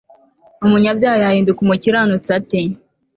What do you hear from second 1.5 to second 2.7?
umukiranutsi ate